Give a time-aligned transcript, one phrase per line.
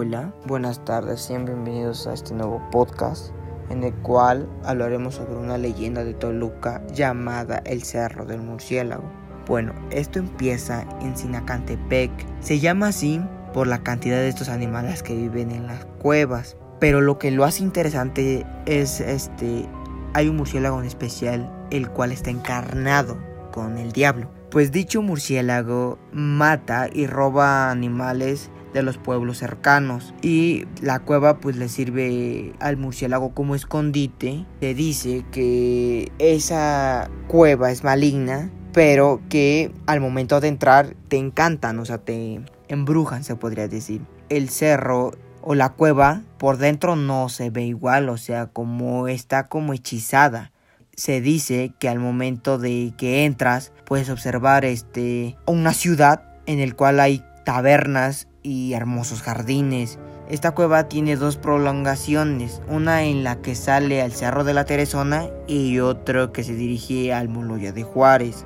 [0.00, 3.32] Hola, buenas tardes, sean bienvenidos a este nuevo podcast
[3.68, 9.02] en el cual hablaremos sobre una leyenda de Toluca llamada el Cerro del Murciélago.
[9.48, 12.12] Bueno, esto empieza en Sinacantepec.
[12.38, 13.20] Se llama así
[13.52, 16.56] por la cantidad de estos animales que viven en las cuevas.
[16.78, 19.68] Pero lo que lo hace interesante es este
[20.14, 23.18] hay un murciélago en especial el cual está encarnado
[23.50, 24.30] con el diablo.
[24.52, 31.56] Pues dicho murciélago mata y roba animales de los pueblos cercanos y la cueva pues
[31.56, 34.44] le sirve al murciélago como escondite.
[34.60, 41.80] Se dice que esa cueva es maligna pero que al momento de entrar te encantan,
[41.80, 44.02] o sea, te embrujan se podría decir.
[44.28, 49.48] El cerro o la cueva por dentro no se ve igual, o sea, como está
[49.48, 50.52] como hechizada.
[50.94, 56.76] Se dice que al momento de que entras puedes observar este una ciudad en el
[56.76, 59.98] cual hay tabernas y hermosos jardines.
[60.28, 65.26] Esta cueva tiene dos prolongaciones, una en la que sale al Cerro de la Teresona
[65.46, 68.44] y otro que se dirige al Moloya de Juárez.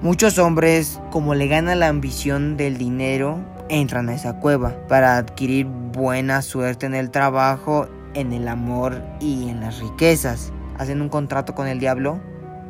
[0.00, 5.66] Muchos hombres, como le gana la ambición del dinero, entran a esa cueva para adquirir
[5.66, 10.52] buena suerte en el trabajo, en el amor y en las riquezas.
[10.78, 12.20] Hacen un contrato con el diablo.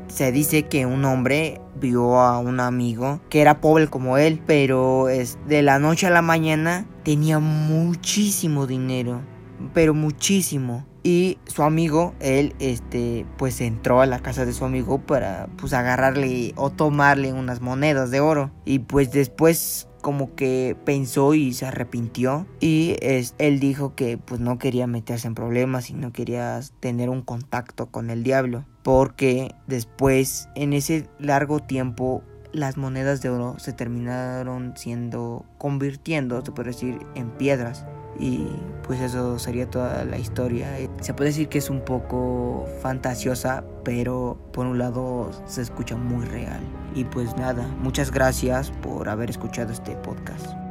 [0.08, 5.08] Se dice que un hombre vio a un amigo que era pobre como él, pero
[5.08, 9.22] es de la noche a la mañana tenía muchísimo dinero,
[9.72, 10.86] pero muchísimo.
[11.06, 15.74] Y su amigo, él, este, pues entró a la casa de su amigo para, pues,
[15.74, 18.50] agarrarle o tomarle unas monedas de oro.
[18.64, 22.46] Y pues después como que pensó y se arrepintió.
[22.60, 27.08] Y es, él dijo que pues no quería meterse en problemas y no quería tener
[27.08, 28.66] un contacto con el diablo.
[28.82, 36.52] Porque después en ese largo tiempo las monedas de oro se terminaron siendo convirtiendo se
[36.52, 37.84] puede decir en piedras
[38.18, 38.46] y
[38.86, 40.76] pues eso sería toda la historia.
[41.00, 46.24] Se puede decir que es un poco fantasiosa, pero por un lado se escucha muy
[46.26, 46.60] real.
[46.94, 50.63] Y pues nada, muchas gracias por haber escuchado este podcast.